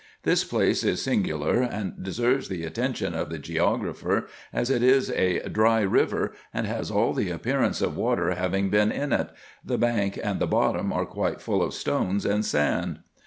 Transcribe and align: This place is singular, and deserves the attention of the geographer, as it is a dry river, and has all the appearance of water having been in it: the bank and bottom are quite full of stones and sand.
This 0.23 0.43
place 0.43 0.83
is 0.83 0.99
singular, 0.99 1.61
and 1.61 2.03
deserves 2.03 2.49
the 2.49 2.63
attention 2.65 3.13
of 3.13 3.29
the 3.29 3.37
geographer, 3.37 4.25
as 4.51 4.71
it 4.71 4.81
is 4.81 5.11
a 5.11 5.47
dry 5.47 5.81
river, 5.81 6.31
and 6.51 6.65
has 6.65 6.89
all 6.89 7.13
the 7.13 7.29
appearance 7.29 7.81
of 7.83 7.95
water 7.95 8.31
having 8.33 8.71
been 8.71 8.91
in 8.91 9.13
it: 9.13 9.29
the 9.63 9.77
bank 9.77 10.19
and 10.23 10.39
bottom 10.49 10.91
are 10.91 11.05
quite 11.05 11.39
full 11.39 11.61
of 11.61 11.75
stones 11.75 12.25
and 12.25 12.43
sand. 12.45 13.01